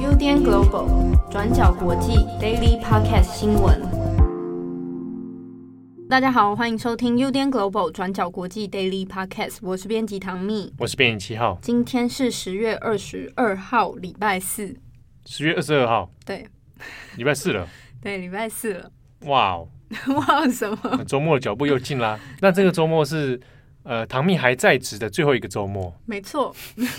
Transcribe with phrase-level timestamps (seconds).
[0.00, 3.82] UDN Global 转角国际 Daily Podcast 新闻。
[6.08, 11.58] 大家好，欢迎收听 UDN Global 转角国际 Daily Podcast，我是编辑唐蜜，我是编辑七号。
[11.60, 14.74] 今天是十月二十二号，礼拜四。
[15.26, 16.46] 十月二十二号，对，
[17.18, 17.68] 礼拜四了。
[18.00, 18.90] 对，礼拜四了。
[19.26, 19.68] 哇哦！
[20.16, 21.04] 哇什么？
[21.06, 22.18] 周末的脚步又近啦。
[22.40, 23.38] 那这个周末是
[23.86, 25.94] 呃，唐蜜还在职的最后一个周末。
[26.06, 26.54] 没错。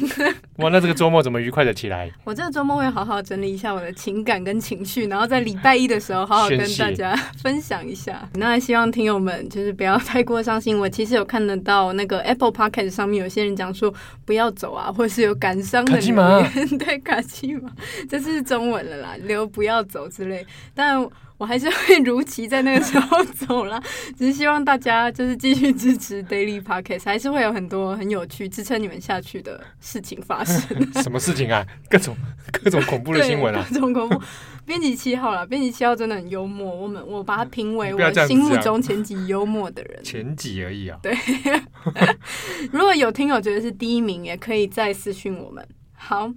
[0.59, 2.09] 哇，那这个周末怎么愉快的起来？
[2.23, 8.27] 我这个周末会好好整理一下我的情感跟情绪，然后在礼拜一的时候好好跟大家分享一下。
[8.35, 10.79] 那希望听友们就是不要太过伤心。
[10.79, 13.93] 我其实有看得到那个 Apple p o c k e t 上面有些人讲说
[14.23, 16.67] 不要走啊，或是有感伤的留言。
[16.79, 17.69] 对，卡其马，
[18.09, 20.45] 这是中文了啦，留不要走之类。
[20.73, 21.05] 但
[21.37, 23.81] 我还是会如期在那个时候 走了，
[24.17, 30.59] 只是希望大家就是继续支持 Daily Podcast，还是会有很多很有趣支撑你们下去的事情发生。
[31.01, 31.65] 什么事情啊？
[31.89, 32.17] 各种
[32.51, 33.65] 各种恐怖的新闻啊！
[33.71, 34.19] 各种恐怖。
[34.65, 40.03] 编辑七号啦，编辑七号真的很幽默，我们我把他评为我心目中前几幽默的人。
[40.03, 40.97] 前几而已啊。
[41.03, 41.15] 对。
[42.71, 45.65] 如果有听友觉得是第一名，也可以再私讯我们。
[45.93, 46.31] 好，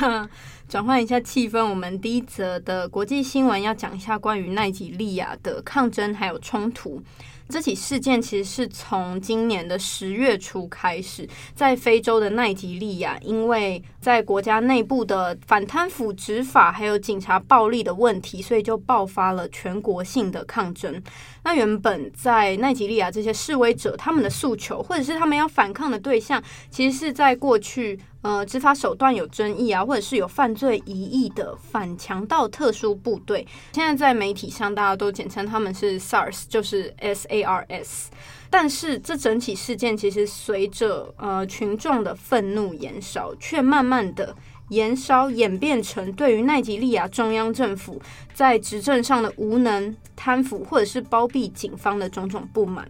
[0.00, 0.28] 那。
[0.72, 6.98] 转换一下气氛，我们第一则的国际新闻要讲一下关于奈及利亚的抗争还有冲突。
[7.46, 21.00] 这起事件其实是从今年的十月初开始，在非洲的奈及利亚，因为在国家内部的反贪腐执法还有警察暴力的问题，所以就爆发了全国性的抗争。
[21.44, 27.98] 那原本在奈及利亚这些示威者，他们的诉求或者是他们要反抗的对象，其实是在过去。
[28.22, 38.12] 呃，执法手段有争议啊，或者是有犯罪疑义的反强盗特殊部队，现在在媒体上大家都简称他们是 SARS，就是 S A R S。
[38.52, 44.36] 但是这整起事件其实随着呃群众的愤怒燃烧，却慢慢的
[44.68, 47.98] 燃烧演变成对于奈及利亚中央政府
[48.34, 52.86] 在执政上的无能、贪腐或者是包庇警方的种种不满。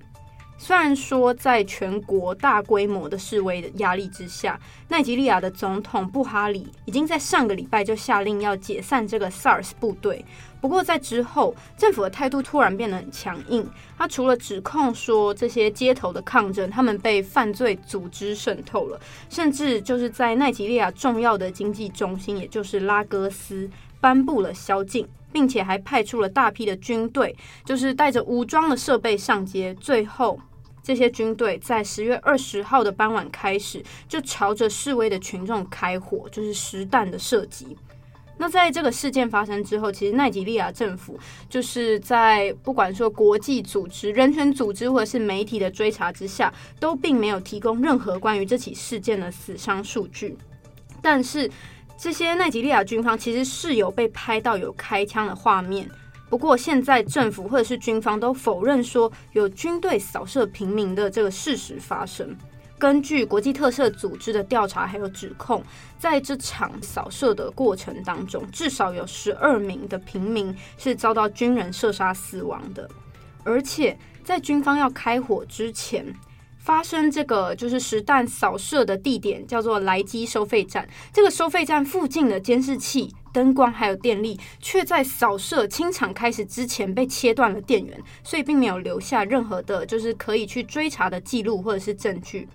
[0.65, 4.57] 虽然说，在全国大规模的示威的压力之下，
[4.87, 10.25] 奈及利亚的总统布哈里已经在上个礼拜就下令要解散这个 SARS 部队。
[10.61, 13.69] 不过在之后，政府的态度突然变得很强硬。
[13.99, 23.69] 他除了指控说这些街头的抗争，他们被犯罪组织渗透了，甚至就是在奈及利亚重要的经济中心，也就是拉各斯，
[24.01, 29.75] 颁布了宵禁，并且还派出了大批的军队，就是带着武装的设备上街。
[29.81, 30.39] 最后。
[30.83, 37.77] 这些军队在十月二十号的傍晚开始，就朝着示威的群众开火，就是实弹的射击。
[38.39, 41.17] 那在这个事件发生之后，其实奈及利亚政府
[41.49, 50.37] 就是在不管说国际组织、人权组织或者是媒体的追查之下，都并没有提供任何关于这起事件的死伤数据。
[51.01, 51.49] 但是
[51.97, 55.89] 这些奈及利亚军方其实是有被拍到有开枪的画面。
[56.33, 62.35] 不过，现在政府或者是军方都否认说有军队扫射平民的这个事实发生。
[62.79, 65.63] 根据国际特赦组织的调查还有指控，
[65.99, 72.89] 在这场扫射的过程当中，至少有十二名的平民是遭到军人射杀死亡的。
[73.45, 73.95] 而且，
[74.25, 76.03] 在军方要开火之前，
[76.63, 80.89] 发生这个就是实弹扫射的地点叫做莱基收费站。
[81.13, 83.13] 这个收费站附近的监视器。
[83.33, 92.47] 灯光还有电力，却在扫射清场开始之前被切断了电源，所以并没有留下任何的，就是可以去追查的记录或者是证据。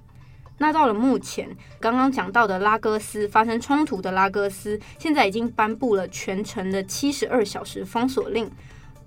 [0.60, 8.48] 那到了目前，刚刚讲到的拉各斯发生冲突的拉各斯，现在已经颁布了全城的七十二小时封锁令。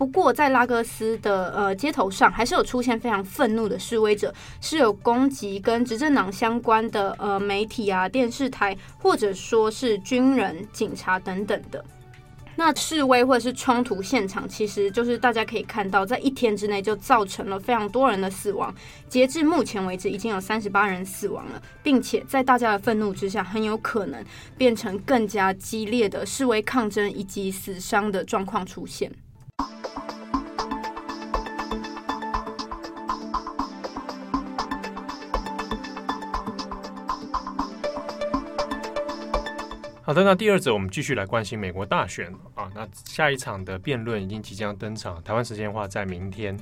[0.00, 11.84] 不过，在拉各斯的呃街头上，还是有出现非常愤怒的示威者，是有攻击跟执政党相关的呃媒体啊、电视台，或者说是军人、警察等等的。
[12.56, 18.74] 那示威或者是冲突现场，其实就是大家可以看到，在一天之内就造成了非常多人的死亡。
[19.06, 24.24] 截至目前为止，已经有三十八人死亡了，并且在大家的愤怒之下，很有可能
[24.56, 29.12] 变成更加激烈的示威抗争以及死伤的状况出现。
[40.10, 42.68] 好的，那第二则我们继续来关心美国大选啊。
[42.74, 46.58] 那下一场的辩论已经即将登场，台湾时间的话在明天。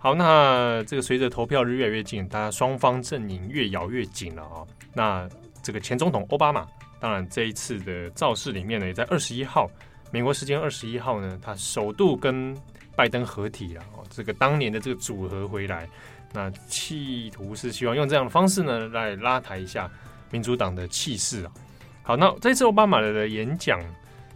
[0.00, 4.66] 好，那这个随着投票日越来越近，大家双方阵营越咬越紧了啊。
[4.92, 5.28] 那
[5.62, 6.66] 这个前总统奥巴马，
[6.98, 9.70] 当然这一次的造势里面呢，也在二十一号，
[10.10, 12.52] 美国时间二十一号呢，他首度跟
[12.96, 14.02] 拜登合体了哦。
[14.10, 15.88] 这个当年的这个组合回来，
[16.32, 19.88] 那企图是希望用这样的方式呢来拉抬一下。
[20.32, 21.52] 民主党的气势啊。
[22.04, 23.80] 好，那这次奥巴马的演讲，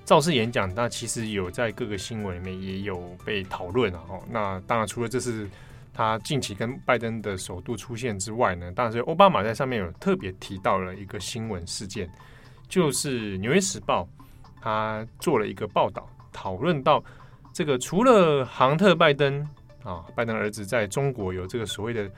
[0.05, 4.01] 造势演讲，那其实有在各个新闻里面也有被讨论啊。
[4.09, 5.51] 哦，那当然除了这是
[5.93, 12.09] 他近期跟拜登的首度出现之外呢，当然是奥巴马在上面有特别提到了一个新闻事件，
[12.69, 14.03] 就是《纽约时报》
[14.61, 17.03] 他做了一个报道，讨论到
[17.53, 19.41] 这个除了杭特拜登
[19.83, 22.09] 啊，拜登儿子在中国有这个所谓的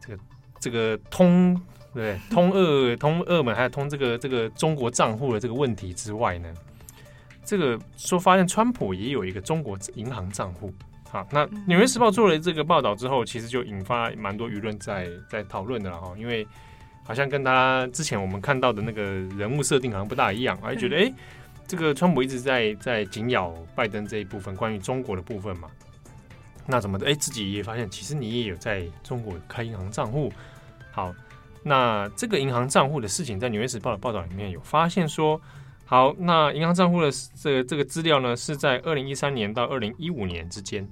[0.00, 0.22] 这个
[0.62, 1.60] 这个通。
[1.94, 6.50] 对，通俄通俄门还有通这个这个中国账户的这个问题之外呢，
[7.44, 10.72] 这个说发现川普也有一个中国银行账户。
[11.10, 16.48] 好，那《纽约时报》做了这个报道之后，其实就引发蛮多舆论在在讨论的了哈，因为
[17.04, 19.02] 好像跟他之前我们看到的那个
[19.36, 21.14] 人物设定好像不大一样，而觉得哎、欸，
[21.68, 25.68] 这个川普一直在在紧咬拜登这一部分关于中国的部分嘛，
[26.66, 27.04] 那怎么的？
[27.04, 30.32] 哎、欸，自己也发现其实你也有在中国开银行账户，
[30.92, 31.12] 好。
[31.64, 35.40] 那这个银行账户的事情，在《纽约时报》的报道里面有发现说，
[35.84, 37.08] 好，那银行账户的
[37.40, 40.82] 这个这个资料呢，是在二零一三年到二零一五年之间，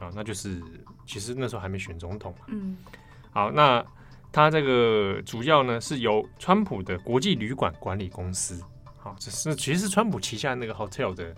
[0.00, 0.60] 啊，那就是
[1.06, 2.46] 其实那时候还没选总统嘛。
[2.48, 2.76] 嗯。
[3.30, 3.84] 好，那
[4.32, 8.60] 他这个主要呢是由川普的国际旅馆管理公司，
[8.96, 11.32] 好，这是其实是川普旗下那个 hotel 的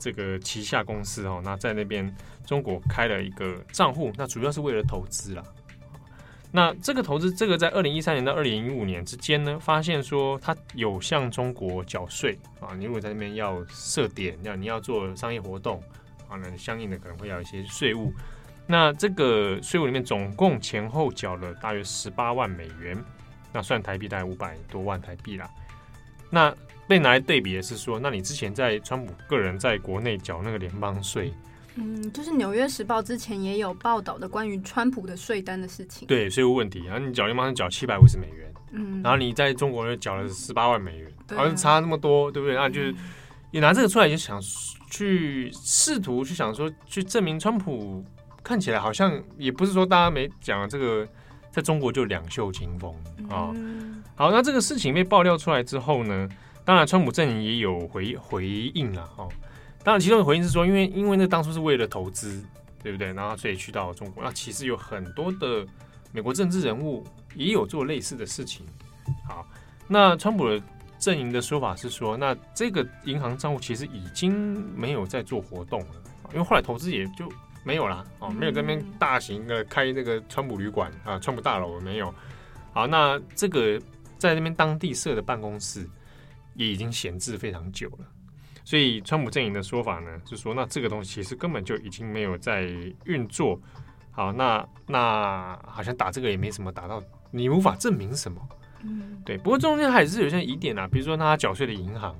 [0.00, 2.12] 这个旗下公司哦，那在那边
[2.44, 5.44] 中国开了一个账户，那主要是为了投资啦。
[6.52, 12.74] 那这个投资，这个在二零一三年到二零一五年之间呢，发现说他有向中国缴税啊。
[12.78, 15.82] 你如果在那边要设点，要你要做商业活动
[16.28, 18.12] 啊，那相应的可能会要一些税务。
[18.66, 22.96] 那这个税务里面总共前后缴了大约十八万美元，
[23.52, 25.50] 那算台币大概五百多万台币啦。
[26.30, 26.54] 那
[26.88, 31.34] 被拿来对比的是说，那你之前在川普个人在国内缴那个联邦税。
[31.78, 36.08] 嗯，就是《纽约时报》之前也有报道的关于川普的税单的事情。
[36.08, 42.56] 对，税务问题，然后你缴联邦缴七百五十美元，嗯，然后你在中国又缴了十八万美元，好像、啊、差那么多，对不对？
[42.56, 42.94] 那就是
[43.50, 44.40] 你拿这个出来，就想
[44.90, 48.02] 去试图去想说，去证明川普
[48.42, 51.06] 看起来好像也不是说大家没讲这个，
[51.50, 52.90] 在中国就两袖清风
[53.28, 53.52] 啊。
[53.54, 56.26] 嗯、好，那这个事情被爆料出来之后呢，
[56.64, 59.28] 当然川普阵营也有回回应了，哦。
[59.86, 62.44] 当然，其中的回应是说，因为因为那当初是为了投资，
[62.82, 63.12] 对不对？
[63.12, 64.24] 然后所以去到中国。
[64.24, 65.64] 那其实有很多的
[66.10, 67.06] 美国政治人物
[67.36, 68.66] 也有做类似的事情。
[69.28, 69.46] 好，
[69.86, 70.60] 那川普的
[70.98, 74.34] 阵营的说法是说，那这个银行账户其实已经
[74.76, 75.94] 没有在做活动了，
[76.32, 77.30] 因为后来投资也就
[77.62, 82.12] 没有了哦，没有在那边大型的开那个川普旅馆啊，川普大楼没有。
[82.72, 83.80] 好，那这个
[84.18, 85.88] 在那边当地设的办公室
[86.54, 87.98] 也已经闲置非常久了。
[88.66, 92.64] 所以，川普阵营的说法呢，就是说，那这个东西其实根本就已经没有在
[93.04, 93.56] 运作。
[94.10, 98.48] 好，那那好像打这个也没什么打到，你无法证明什么。
[98.82, 99.38] 嗯，对。
[99.38, 102.12] 不过中间还是有些疑点啊，比如说他缴税的银行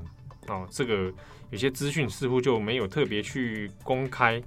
[0.46, 1.12] 哦，这个
[1.50, 4.40] 有些资讯似乎就没有特别去公开。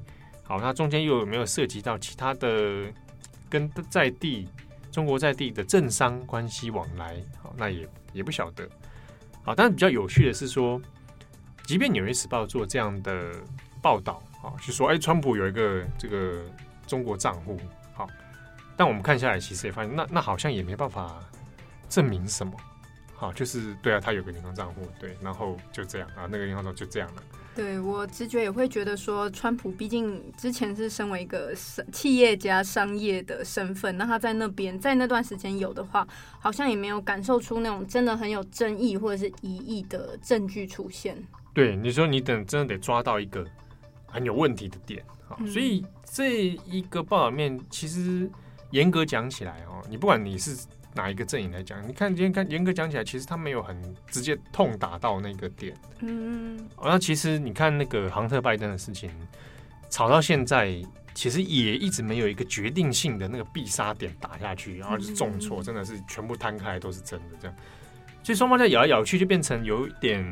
[0.44, 2.86] 好，那中间又有没有涉及到其他的
[3.50, 4.48] 跟在地
[4.90, 7.22] 中国在地的政商关系往来？
[7.44, 8.66] 好，那也也不晓得。
[9.44, 10.82] 好，但是比较有趣的是说。
[11.70, 13.32] 即便《纽约时报》做这样的
[13.80, 16.44] 报道啊，就说哎，川普有一个这个
[16.88, 17.60] 中国账户，
[17.94, 18.08] 好，
[18.76, 21.20] 但我们看下来，其实也发现，那那好像也没办法
[21.88, 22.54] 证明什么，
[23.14, 27.22] 好，就是对啊，他有个银行账户，对，然后就这样啊，那个银行账户就这样了。
[27.54, 31.54] 对，我直觉也会觉得说，川普毕竟之前是身为一个
[31.94, 36.08] 企业家、商业的身份，那他在那边在那段时间有的话，
[36.40, 41.24] 好像也没有感受出那种真的很有争议或者是疑义的证据出现。
[41.54, 43.46] 对，你说你等真的得抓到一个
[44.06, 48.30] 很有问题的点，好，所以这一个报道面其实
[48.72, 50.56] 严格讲起来哦，你不管你是
[50.94, 53.76] 哪一个阵营来讲，你看今天看严格讲起来，其实他没有很
[54.08, 59.10] 直接痛打到那个点，嗯，那其实你看那个杭特拜登的事情
[59.90, 60.80] 吵到现在，
[61.14, 67.56] 其实也一直没有一个决定性的那个必杀点打下去，然后就是重挫，真的是全部摊开都是真的这样，
[68.24, 70.24] 所以双方在咬来咬去，就变成有一点。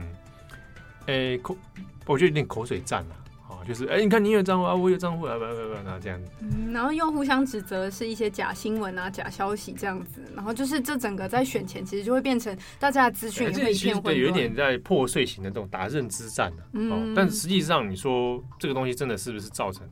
[1.08, 1.58] 诶、欸，口，
[2.06, 3.16] 我觉得有点口水战了，
[3.50, 19.88] 啊，就是哎、欸，你看你有账户啊，我有账户啊，不不不，那这样子，嗯，然后又互相指责是一些假新闻啊、假消息这样子，然后就是这整个在选前其实就会变成大家的资讯也会一片混乱，对，有点在破碎型的这种打认知战、啊、嗯，但实际上你说这个东西真的是不是造成？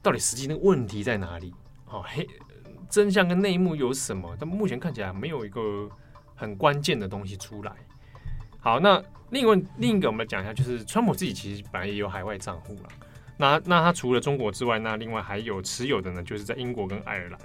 [0.00, 1.52] 到底实际那个问题在哪里？
[1.90, 2.28] 哦，嘿
[2.88, 4.36] 真相跟内幕有什么？
[4.38, 5.90] 但目前看起来没有一个
[6.36, 7.72] 很关键的东西出来。
[8.66, 9.00] 好，那。
[9.30, 12.88] 另外，另一个我们讲一下，就是川普自己其实本来也有海外账户了。
[13.36, 17.38] 那那他除了中国之外，那另外还有持有的呢，就是在英国跟爱尔兰。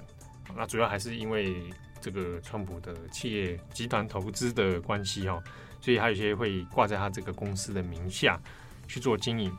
[0.56, 1.56] 那主要还是因为
[2.00, 5.40] 这个川普的企业集团投资的关系哈，
[5.80, 8.40] 所以还有些会挂在他这个公司的名下
[8.88, 9.52] 去做经营。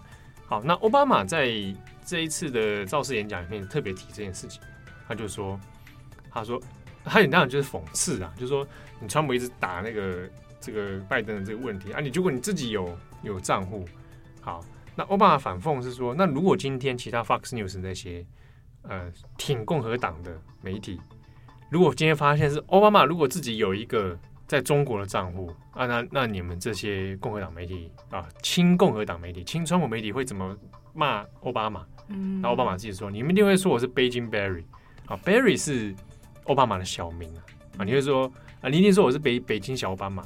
[0.46, 1.50] 好，那奥巴马在
[2.06, 4.62] 这一次的造势演讲里面特别提这件事情，
[5.08, 5.60] 他就说，
[6.30, 6.62] 他说，
[7.04, 8.66] 他当然就是讽刺啊，就是说
[9.00, 10.30] 你川普一直打那个
[10.64, 13.84] 这个拜登的这个问题啊，你如果你自己有有账户，
[14.40, 14.64] 好，
[14.96, 18.26] 那奥巴马反讽是说，那如果今天其他 Fox News 那些
[18.84, 21.02] 呃挺共和党的媒体，
[21.70, 24.18] 如果今天发现是奥巴马如果自己有一个
[24.48, 30.58] 在中国的账户啊，那那你们这些共和党媒体啊，亲共和党媒体、亲川普媒体会怎么
[30.94, 31.86] 骂奥巴马？
[32.08, 34.64] 嗯，那奥巴马自己说，你们一定会说我是 Beijing Barry
[35.08, 35.94] 啊，Barry 是
[36.46, 37.42] 奥巴马的小名啊，
[37.80, 40.24] 啊，你会说啊，你一定说我是北北京小奥巴马，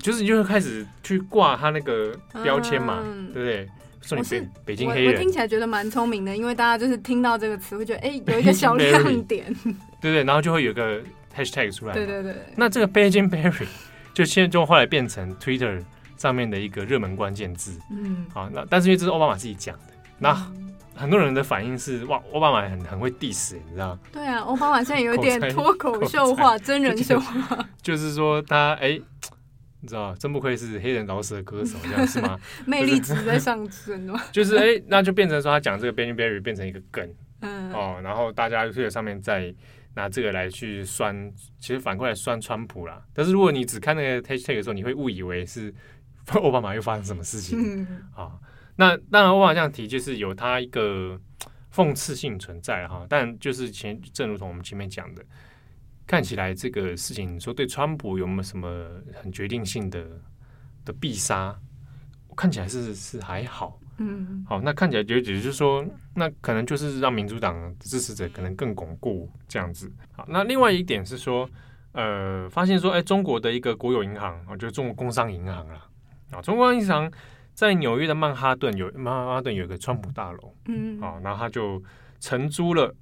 [0.00, 3.68] 就是你就会开始去挂他那个标签嘛，嗯、对不对？
[4.02, 9.54] 说你北北京黑人，我听起来觉得蛮聪明的，因为大家就是听到这个词会觉得，哎，有一个 小亮点，
[10.00, 11.00] 对对，然后就会有个。
[11.32, 12.34] hashtag 出来，对对对。
[12.56, 13.64] 那这个 Beijing Barry
[14.12, 15.80] 就现在就后来变成 Twitter
[16.16, 17.78] 上面的一个热门关键字。
[17.88, 20.34] 嗯，好，那但是因为这是奥巴马自己讲的，那
[20.92, 23.96] 很多人的反应是哇，奥巴马很很会 diss，你知道？
[24.12, 29.00] 对啊，奥巴马现在有 点脱口秀化、真人秀化，就是说他哎，
[29.80, 32.38] 你知道，真不愧是黑人饶舌歌手，这样是吗？
[32.66, 34.20] 魅力值在上升吗？
[34.32, 37.08] 就是哎，那就变成说他讲这个 Beijing Barry 变成一个梗，
[37.40, 39.54] 嗯哦，然后大家就在上面再。
[39.94, 43.02] 拿这个来去酸，其实反过来酸川普啦。
[43.12, 45.74] 但是如果你只看那个 hashtag 的时候，你会误以为是
[46.32, 47.84] 奥巴马又发生什么事情
[48.14, 48.38] 啊？
[48.76, 51.20] 那当然，奥巴马这样提就是有他一个
[51.74, 53.04] 讽刺性存在哈。
[53.08, 55.24] 但就是前，正如同我们前面讲的，
[56.10, 58.68] 看起来这个事情，你说对川普有没有什么
[59.14, 60.04] 很决定性的
[60.84, 61.56] 的必杀？
[62.36, 63.78] 看起来是是还好。
[63.98, 69.88] 嗯，好，那看起来就只是说，那可能就是让民主党支持者可能更巩固这样子。
[70.10, 71.48] 好，那另外一点是说，
[71.92, 75.86] 呃，发现说，哎，中国的一个国有银行啊，就是中国工商银行啦，
[76.32, 77.08] 啊，中国银行
[77.54, 81.80] 在纽约的曼哈顿有曼哈顿有一个川普大楼，嗯，好，然后他就
[82.18, 82.92] 承租了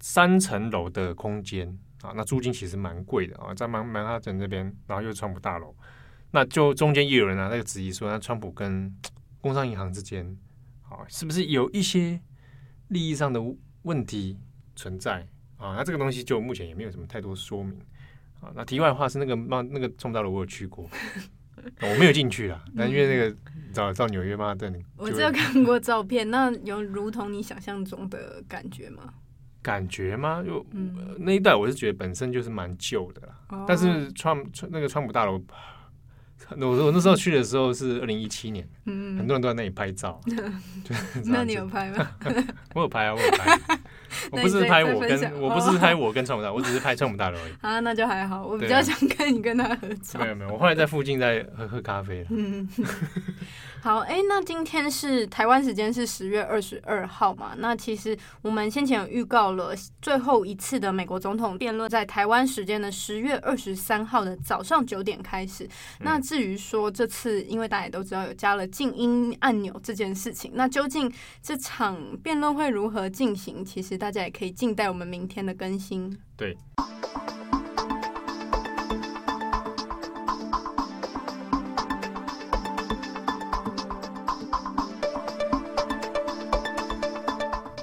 [0.00, 5.74] 三层楼的空间啊，那租金其实蛮贵的啊，在曼曼哈顿这边，然后又是川普大楼，
[6.32, 8.92] 那就中间也有人拿那个质疑说，那川普跟
[9.40, 10.36] 工商银行之间，
[10.82, 12.20] 啊，是不是有一些
[12.88, 13.40] 利益上的
[13.82, 14.38] 问题
[14.74, 15.74] 存在啊？
[15.76, 17.78] 那这个东西就目前也没有什么太多说明
[18.40, 18.50] 啊。
[18.54, 20.88] 那题外话是那个曼那个川普大楼我有去过，
[21.82, 23.36] 我没有进去啦，但因为那个
[23.72, 29.14] 到到纽约曼哈顿，我只有看过照片，那有如同你想象中的感觉吗？
[29.62, 30.42] 感觉吗？
[30.44, 35.40] 就、嗯、那一带我是觉得本身就是蛮旧的啦，哦、但是川川那个川普大楼。
[36.58, 40.20] 我我那时候去的时候是二零一七年，嗯，很多人都在那里拍照。
[41.24, 42.10] 那你有拍吗？
[42.74, 43.58] 我有拍啊，我有拍。
[44.30, 47.52] 我不是拍我跟，我不是拍我跟川普大，我只是拍川普大楼而已。
[47.62, 48.44] 啊，那就还好。
[48.44, 50.20] 我比较想看你跟他合照。
[50.20, 52.26] 没有没有，我后来在附近在喝喝咖啡了。
[52.30, 52.68] 嗯。
[53.84, 57.52] 好，哎、欸，那今天是台湾时间是十月二十二号嘛？
[57.58, 65.68] 那其实我们先前有预告了最后一次的美国总统辩论，在台湾时间的十月二十三号的早上九点开始。
[65.98, 71.12] 那至于说这次，因为大家也都知道有加了静音按钮这件事情，那究竟
[71.42, 73.64] 这场辩论会如何进行？
[73.64, 76.16] 其实大家也可以静待我们明天的更新。
[76.36, 76.56] 对。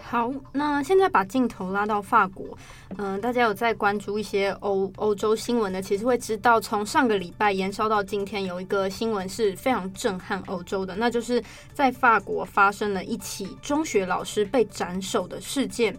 [0.10, 2.58] 好，那现在把镜头拉到法国，
[2.98, 11.40] 嗯、大家有在关注一些欧欧洲新闻的，其实会知道，从上个礼拜延烧到今天，有一个新闻是非常震撼欧洲的，那就是
[11.76, 15.96] 在法国发生了一起中学老师被斩首的事件。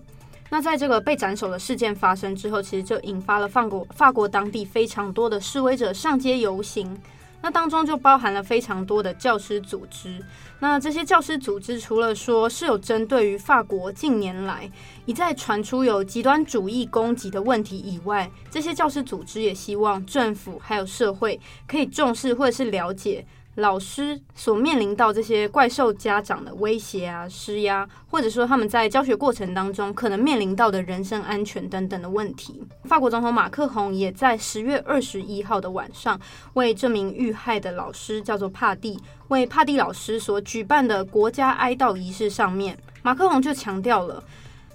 [0.49, 7.01] 那在这个被斩首的事件发生之后，其实就引发了法国法国当地非常多的示威者上街游行。
[7.43, 10.23] 那当中就包含了非常多的教师组织。
[10.59, 14.71] 那这些教师组织除了说是有针对于法国近年来
[15.07, 23.25] 一再传出有极端主义攻击的问题以外，这些教师组织也希望政府还有社会可以重视或者是了解。
[23.57, 32.63] 老师所面临到这些怪兽家长的威胁啊、施压，或者说他们在教学过程当中可能面临到的人身安全等等的问题。
[32.85, 36.19] 法国总统马克宏也在十月二十一号的晚上，
[36.55, 44.23] 为这名遇害的老师叫做帕蒂，为帕蒂老师所举办的国家哀悼仪式上面，马克宏就强调了，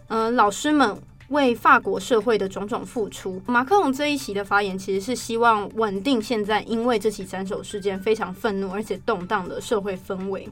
[0.10, 0.96] 嗯、老师们。
[1.30, 10.48] 为法国社会的种种付出，马克龙这一席的发言其实是希望稳定现在因为这起斩首事件非常愤怒而且动荡的社会氛围。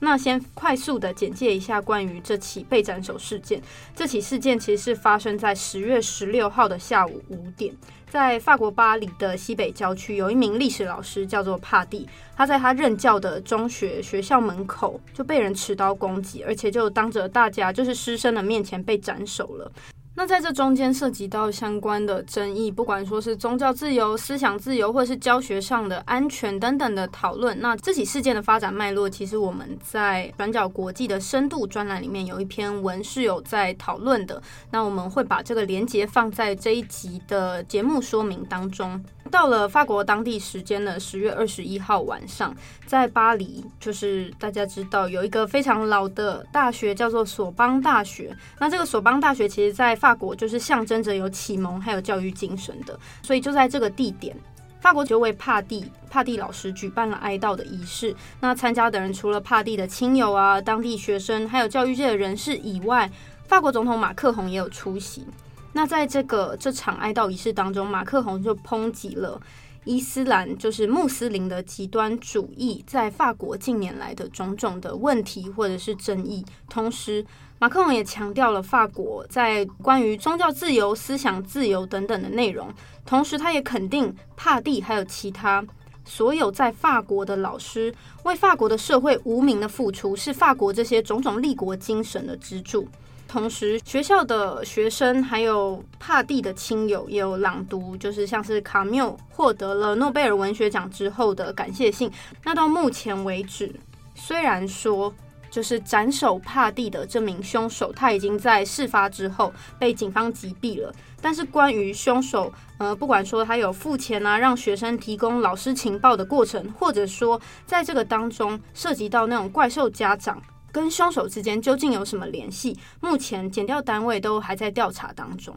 [0.00, 3.62] 那先快速的简介一下关于这起被斩首事件。
[3.94, 7.72] 这起事件其实是发生在十月十六号的下午五点，
[8.10, 19.70] 在法国巴黎的西北郊区，有一名历史老师叫做帕蒂，他在他任教的中学学校门口就被人持刀攻击，而且就当着大家就是师生的面前被斩首了。
[20.14, 27.58] 那在这中间涉及到相关的争议，不管说是宗教自由、思想自由，或是教学上的安全等等的讨论。
[27.60, 34.40] 那这起事件的发展脉络，其实我们在转角国际的深度专栏里面有一篇文是有在讨论的。
[34.70, 39.02] 那我们会把这个连结放在这一集的节目说明当中。
[39.32, 48.36] 到了法国当地时间的十月二十一号晚上，在巴黎，就是大家知道有一个非常老的大学叫做索邦大学。
[48.58, 54.36] 那这个索邦大学其实，在法国就是象征着有启蒙还有教育精神的，所以就在这个地点，
[54.82, 58.14] 法国就为帕蒂帕蒂老师举办了哀悼的仪式。
[58.38, 63.10] 那参加的人除了帕蒂的亲友啊、当地学生，还有教育界的人士以外，
[63.48, 65.26] 法国总统马克宏也有出席。
[65.72, 69.40] 那在这个这场哀悼仪式当中，马克宏就抨击了
[69.84, 76.44] 伊斯兰，就是穆斯林的极端主义，在法国近年来的种种的问题或者是争议。
[76.68, 77.24] 同时，
[77.58, 82.68] 马克宏也强调了法国在关于宗教自由、思想自由等等的内容。
[83.04, 85.64] 同时，他也肯定帕蒂还有其他
[86.04, 87.92] 所有在法国的老师
[88.24, 92.86] 为法国的社会无名的付出，是法国这些种种立国精神的支柱。
[93.32, 102.12] 同时，学校的学生还有帕蒂的亲友也有朗读，就是像是卡缪获得了诺贝尔文学奖之后的感谢信。
[102.44, 103.74] 那到目前为止，
[104.14, 105.10] 虽然说
[105.50, 120.38] 就是斩首帕蒂的这名凶手，他已经在事发之后被警方击毙了，但是关于凶手，呃，不管说他有付钱啊，让学生提供老师情报的过程，或者说在这个当中涉及到那种怪兽家长。
[120.72, 122.74] 跟凶手之间究竟有什么联系？
[122.98, 125.54] 目前检调单位都还在调查当中。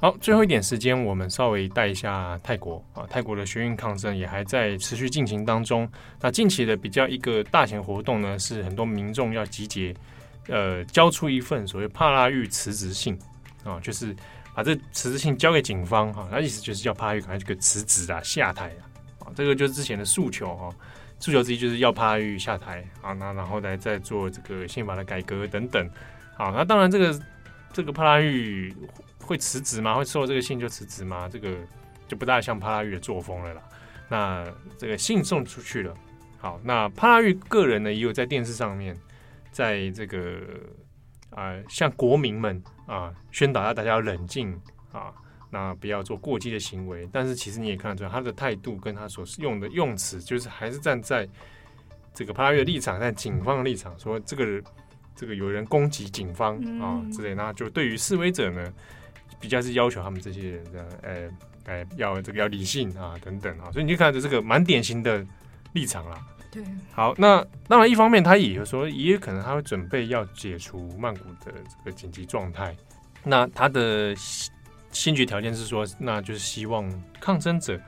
[0.00, 3.04] 好，最后一点时间，我们稍微带一下泰国啊。
[3.10, 5.86] 泰国的学运抗争也还在持续进行当中。
[6.18, 9.94] 那近期的比较一个大型活动呢，是很多民众要集结，
[10.46, 13.18] 呃，交出一份所谓帕拉育辞职信
[13.64, 14.16] 啊，就是。
[14.58, 18.82] 把这辞职信交给警方哈，那意思就是要帕拉育赶快这个辞职啊、下台啊，
[19.20, 20.74] 啊，这个就是之前的诉求哈，
[21.20, 25.88] 诉求之一就是要帕拉育下台啊，那然后来再做这个宪法的改革等等，
[26.36, 27.20] 好，那当然这个
[27.72, 28.74] 这个帕拉玉
[29.20, 29.94] 会辞职吗？
[29.94, 31.28] 会收到这个信就辞职吗？
[31.28, 31.56] 这个
[32.08, 33.62] 就不大像帕拉玉的作风了啦。
[34.08, 34.44] 那
[34.76, 35.94] 这个信送出去了，
[36.36, 38.98] 好，那帕拉玉个人呢也有在电视上面，
[39.52, 40.40] 在这个。
[41.30, 44.52] 啊、呃，向国民们啊宣导，要大家要冷静
[44.92, 45.12] 啊，
[45.50, 47.08] 那不要做过激的行为。
[47.12, 51.28] 但是其实你也看得出来，他的态度跟他所用的用词，就是还是站在
[52.14, 54.62] 这个帕拉育的立场，在警方的立场，说这个
[55.14, 57.34] 这个有人攻击警方啊之类。
[57.34, 58.72] 那就对于示威者呢，
[59.38, 61.30] 比较是要求他们这些人的，呃
[61.64, 63.70] 呃，要这个要理性啊等等啊。
[63.70, 65.24] 所以你就看着这个蛮典型的
[65.74, 66.18] 立场了。
[66.92, 72.76] 好，那当然，一方面他也有说，也有可能他会准备要解除曼谷的这个紧急状态。
[73.24, 74.14] 那他的
[74.90, 76.90] 先决条件是说，那就是希望
[77.20, 77.80] 抗争者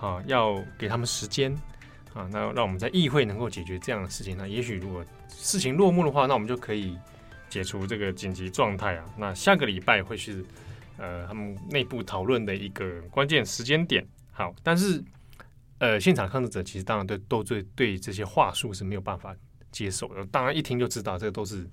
[0.00, 1.52] 啊要给他们时间
[2.12, 4.36] 啊，那让我们在议会能够解决这样的事情。
[4.36, 6.96] 那也许如果事情落幕的话，那我们就可以
[7.48, 9.04] 解除这个紧急状态啊。
[9.16, 10.44] 那下个礼拜会是
[10.96, 14.06] 呃他们内部讨论的一个关键时间点。
[14.32, 15.02] 好，但是。
[15.78, 19.34] 呃，现场抗争者其实当然对都对对这些话术是没有办法
[19.72, 20.24] 接受的。
[20.26, 21.68] 当然一听就知道这个都是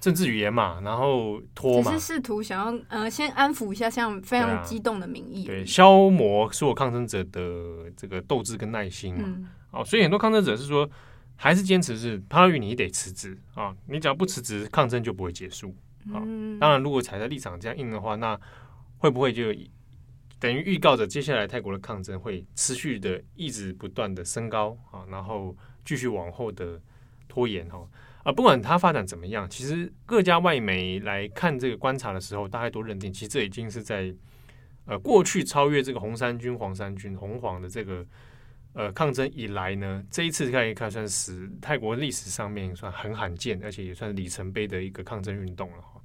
[0.00, 9.24] 政治语言嘛，然后拖嘛，只是试图想要呃先安抚一下像非常激动的民意，对，消磨所有抗争者的这个斗志跟耐心嘛。
[9.26, 10.88] 嗯、哦，所以很多抗争者是说
[11.34, 15.74] 还是坚持是帕拉育你得辞职啊，你只要不辞职，抗争就不会结束
[16.14, 16.22] 啊。
[16.24, 18.38] 嗯、当然，如果踩在立场这样硬的话，那
[18.98, 19.52] 会不会就？
[20.40, 26.80] 等于预告着接下来泰国的抗争会持续的一直不断的升高啊，然后继续往后的
[27.26, 27.84] 拖延哈
[28.22, 34.14] 啊，不管它发展怎么样，其实各家外媒来看这个观察的时候，大概都认定，其实这已经是在
[34.84, 38.06] 呃过去超越这个红衫军、黄衫军、红黄的这个
[38.74, 46.00] 呃抗争以来呢，这一次看一看算是泰国历史上面算很罕见，而且也算里程碑的一个抗争运动了哈。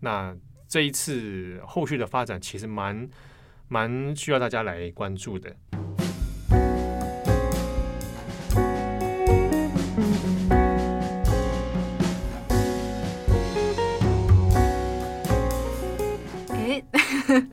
[0.00, 0.34] 那
[0.66, 3.06] 这一次后续的发展其实蛮。
[3.68, 5.50] 蛮需要大家来关注的。
[16.50, 16.82] 哎，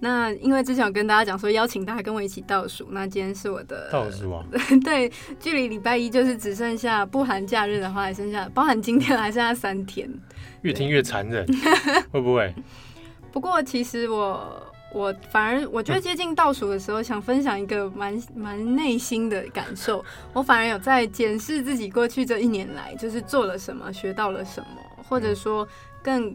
[0.00, 4.44] 那因为之前有跟大家讲说邀请大家跟我一起倒数，那今天是我的倒数啊，
[4.84, 10.08] 对，距离礼拜一就是只剩下不含假日的话，还剩下包含今天还剩下三天。
[10.62, 11.46] 越听越残忍，
[12.10, 12.54] 会不会？
[13.30, 20.04] 不过其实我我反而我觉得接近倒数的时候，想分享一个蛮蛮内心的感受。
[20.32, 25.66] 我反而有在检视自己过去这一年来，就是做了什么，学到了什么，或者说
[26.02, 26.34] 更。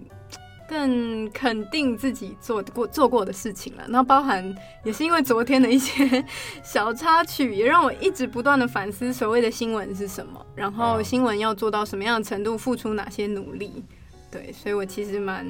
[0.66, 6.24] 更肯定自己做过做过的事情了，那包含也是因为昨天的一些
[6.64, 13.84] 小插曲，也让我一直不断的反思所谓的新闻是什么，然后新闻要做到什么样的程度，付出哪些努力。
[14.34, 15.46] 对，所以我其实蛮，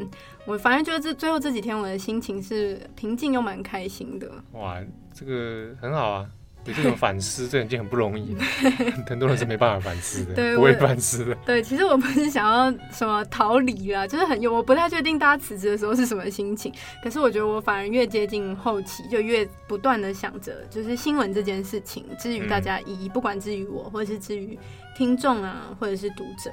[0.46, 4.30] 我反正觉得这最后这几天我的心情是平静又蛮开心的。
[4.52, 4.78] 哇，
[5.13, 6.28] 这个很好啊。
[6.65, 8.43] 有这种反思，这已经很不容易了。
[9.06, 11.36] 很多人是没办法反思的，对，不会反思的。
[11.46, 16.74] 对，其实我不是想要什么逃离啦，就是很有，我不太确定大家辞职的时候是什么心情。
[17.04, 24.58] 可是我觉得我反而越接近后期，就越不断的想着，就是新闻这件事情，至于大家意义，不管至于我，或者是至于
[24.96, 26.50] 听众啊，或者是读者。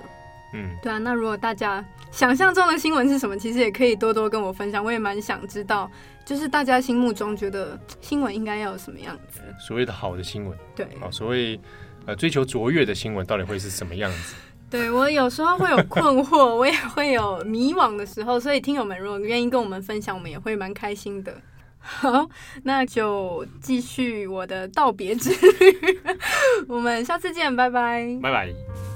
[0.53, 5.91] 嗯，对啊，那如果大家想象中的新闻是什么，其实也可以多多跟我分享，我也蛮想知道，
[6.25, 9.41] 就是大家心目中觉得新闻应该要有什么样子？
[9.59, 11.61] 所谓的好的新闻，对，啊，所谓
[12.07, 14.35] 呃追求卓越的新闻，到底会是什么样子？
[14.71, 21.35] 对，我有时候会有困惑，我也会有迷惘的时候，所以听友们如果愿意跟我们分享，我们也会蛮开心的。
[21.83, 22.29] 好，
[22.63, 26.01] 那就继续我的道别之旅，
[26.69, 28.90] 我们下次见，拜拜，拜拜。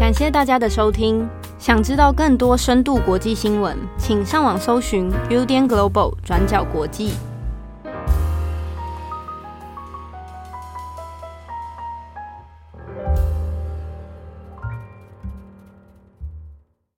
[0.00, 1.28] 感谢大家的收听。
[1.58, 7.12] 想知道更多深度国际新闻，请上网搜寻 Udan Global 转角国际。